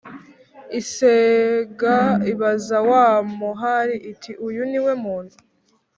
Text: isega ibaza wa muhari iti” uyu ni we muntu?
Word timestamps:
isega 0.79 1.95
ibaza 2.31 2.77
wa 2.89 3.05
muhari 3.39 3.95
iti” 4.11 4.31
uyu 4.47 4.61
ni 4.71 4.79
we 4.85 4.93
muntu? 5.03 5.35